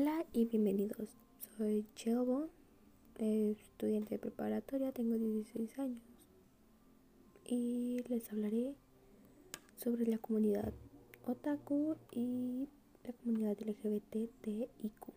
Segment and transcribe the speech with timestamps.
[0.00, 1.08] Hola y bienvenidos.
[1.56, 2.50] Soy Chelbo,
[3.18, 6.04] estudiante de preparatoria, tengo 16 años
[7.44, 8.76] y les hablaré
[9.76, 10.72] sobre la comunidad
[11.24, 12.68] otaku y
[13.02, 15.08] la comunidad LGBTIQ,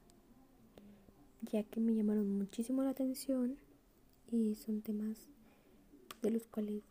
[1.43, 3.57] ya que me llamaron muchísimo la atención
[4.31, 5.27] y son temas
[6.23, 6.81] de los cuales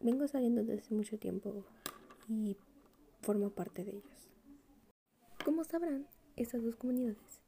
[0.00, 1.64] vengo saliendo desde hace mucho tiempo
[2.28, 2.58] y
[3.22, 4.28] formo parte de ellos.
[5.42, 6.06] Como sabrán,
[6.36, 7.44] estas dos comunidades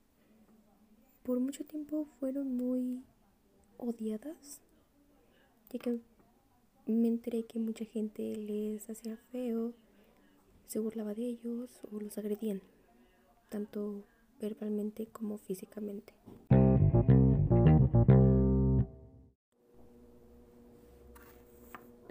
[1.26, 3.02] por mucho tiempo fueron muy
[3.78, 4.60] odiadas,
[5.70, 5.98] ya que
[6.86, 9.72] me enteré que mucha gente les hacía feo,
[10.68, 12.62] se burlaba de ellos o los agredían,
[13.48, 14.04] tanto
[14.40, 16.14] verbalmente como físicamente.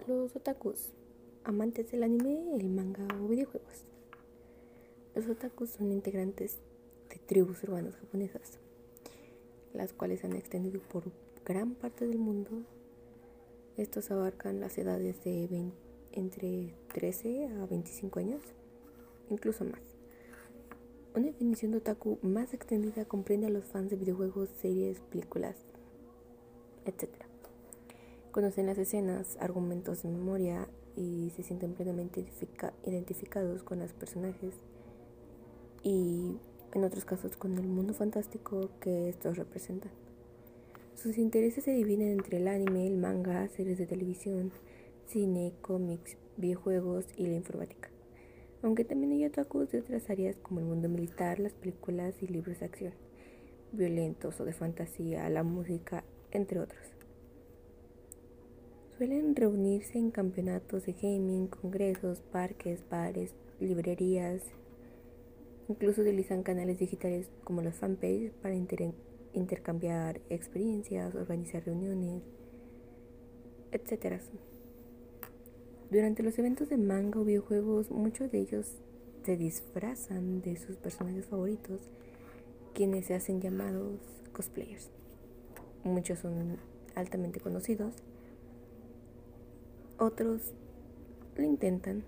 [0.06, 0.92] Los otakus,
[1.42, 3.95] amantes del anime, el manga o videojuegos.
[5.16, 6.58] Los otakus son integrantes
[7.08, 8.58] de tribus urbanas japonesas,
[9.72, 11.04] las cuales se han extendido por
[11.42, 12.50] gran parte del mundo.
[13.78, 15.72] Estos abarcan las edades de
[16.12, 18.42] entre 13 a 25 años,
[19.30, 19.80] incluso más.
[21.14, 25.56] Una definición de otaku más extendida comprende a los fans de videojuegos, series, películas,
[26.84, 27.08] etc.
[28.32, 32.22] Conocen las escenas, argumentos de memoria y se sienten plenamente
[32.84, 34.52] identificados con los personajes
[35.82, 36.36] y
[36.74, 39.90] en otros casos con el mundo fantástico que estos representan.
[40.94, 44.52] Sus intereses se dividen entre el anime, el manga, series de televisión,
[45.06, 47.90] cine, cómics, videojuegos y la informática.
[48.62, 52.60] Aunque también hay otakus de otras áreas como el mundo militar, las películas y libros
[52.60, 52.94] de acción,
[53.72, 56.82] violentos o de fantasía, la música, entre otros.
[58.96, 64.42] Suelen reunirse en campeonatos de gaming, congresos, parques, bares, librerías,
[65.68, 72.22] Incluso utilizan canales digitales como los fanpage para intercambiar experiencias, organizar reuniones,
[73.72, 74.20] etc.
[75.90, 78.76] Durante los eventos de manga o videojuegos, muchos de ellos
[79.24, 81.80] se disfrazan de sus personajes favoritos,
[82.74, 83.98] quienes se hacen llamados
[84.32, 84.90] cosplayers.
[85.82, 86.58] Muchos son
[86.94, 87.94] altamente conocidos,
[89.98, 90.52] otros
[91.36, 92.04] lo intentan,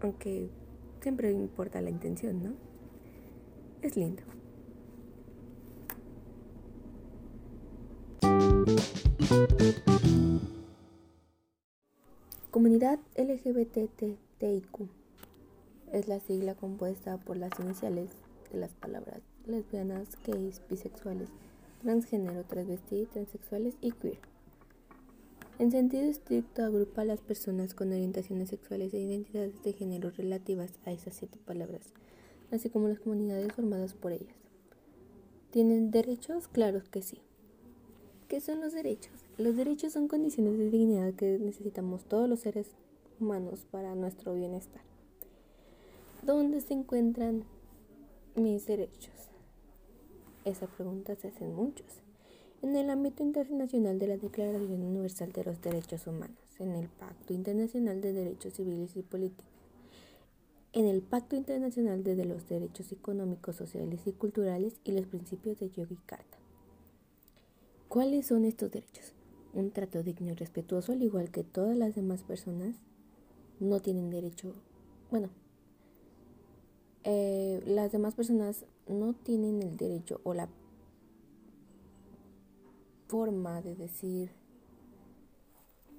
[0.00, 0.50] aunque
[1.00, 2.65] siempre importa la intención, ¿no?
[3.82, 4.22] Es lindo.
[12.50, 14.88] Comunidad LGBTTIQ
[15.92, 18.10] es la sigla compuesta por las iniciales
[18.52, 21.28] de las palabras lesbianas, gays, bisexuales,
[21.82, 24.18] transgénero, transvestí, transexuales y queer.
[25.58, 30.72] En sentido estricto agrupa a las personas con orientaciones sexuales e identidades de género relativas
[30.84, 31.92] a esas siete palabras
[32.50, 34.36] así como las comunidades formadas por ellas.
[35.50, 36.48] ¿Tienen derechos?
[36.48, 37.18] Claro que sí.
[38.28, 39.12] ¿Qué son los derechos?
[39.38, 42.68] Los derechos son condiciones de dignidad que necesitamos todos los seres
[43.20, 44.82] humanos para nuestro bienestar.
[46.22, 47.44] ¿Dónde se encuentran
[48.34, 49.14] mis derechos?
[50.44, 51.86] Esa pregunta se hacen muchos.
[52.62, 57.32] En el ámbito internacional de la Declaración Universal de los Derechos Humanos, en el Pacto
[57.32, 59.46] Internacional de Derechos Civiles y Políticos,
[60.76, 65.70] en el Pacto Internacional de los Derechos Económicos, Sociales y Culturales y los principios de
[65.70, 66.36] Yogyakarta.
[67.88, 69.14] ¿Cuáles son estos derechos?
[69.54, 72.76] Un trato digno y respetuoso, al igual que todas las demás personas,
[73.58, 74.52] no tienen derecho,
[75.10, 75.30] bueno,
[77.04, 80.46] eh, las demás personas no tienen el derecho o la
[83.08, 84.30] forma de decir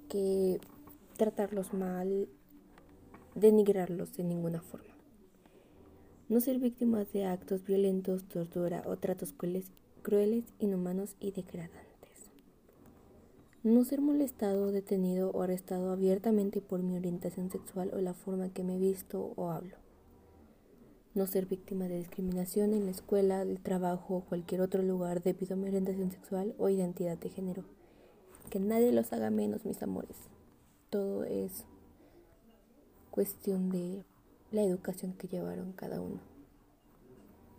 [0.08, 0.60] que
[1.16, 2.28] tratarlos mal
[3.34, 4.94] denigrarlos de ninguna forma.
[6.28, 9.32] No ser víctimas de actos violentos, tortura o tratos
[10.02, 11.88] crueles, inhumanos y degradantes.
[13.62, 18.62] No ser molestado, detenido o arrestado abiertamente por mi orientación sexual o la forma que
[18.62, 19.76] me visto o hablo.
[21.14, 25.54] No ser víctima de discriminación en la escuela, el trabajo o cualquier otro lugar debido
[25.54, 27.64] a mi orientación sexual o identidad de género.
[28.50, 30.16] Que nadie los haga menos, mis amores.
[30.90, 31.64] Todo es
[33.18, 34.04] cuestión de
[34.52, 36.20] la educación que llevaron cada uno.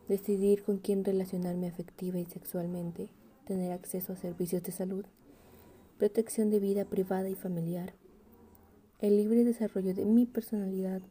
[0.08, 3.10] Decidir con quién relacionarme afectiva y sexualmente,
[3.46, 5.04] tener acceso a servicios de salud,
[5.98, 7.94] protección de vida privada y familiar,
[9.02, 11.02] el libre desarrollo de mi personalidad,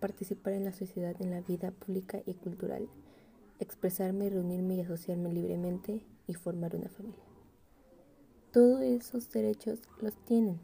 [0.00, 2.88] participar en la sociedad, en la vida pública y cultural,
[3.60, 7.26] expresarme, reunirme y asociarme libremente y formar una familia.
[8.52, 10.60] Todos esos derechos los tienen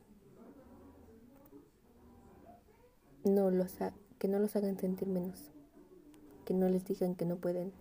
[3.25, 3.73] no los
[4.19, 5.51] que no los hagan sentir menos,
[6.45, 7.73] que no les digan que no pueden,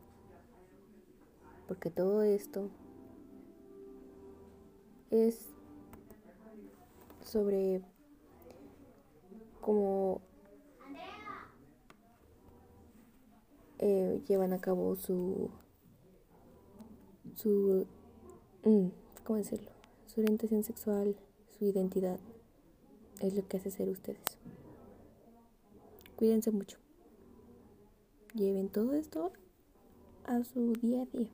[1.68, 2.70] porque todo esto
[5.12, 5.50] es
[7.24, 7.82] sobre
[9.62, 10.22] cómo
[13.80, 15.50] eh, llevan a cabo su
[17.36, 17.86] su
[18.64, 18.88] mm,
[19.24, 19.72] cómo decirlo
[20.08, 21.16] su orientación sexual
[21.58, 22.20] su identidad
[23.20, 24.38] es lo que hace ser ustedes
[26.16, 26.78] cuídense mucho.
[28.34, 29.32] Lleven todo esto
[30.26, 31.30] a su día a día.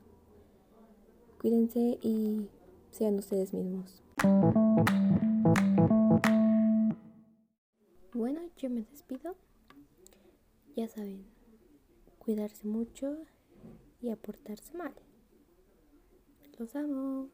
[1.40, 2.48] Cuídense y
[2.90, 4.02] sean ustedes mismos.
[8.12, 9.36] Bueno yo me despido.
[10.76, 11.24] Ya saben
[12.18, 13.16] cuidarse mucho
[14.00, 14.94] y aportarse mal.
[16.58, 17.28] Los amo